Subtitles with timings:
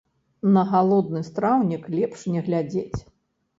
[0.55, 2.99] На галодны страўнік лепш не глядзець.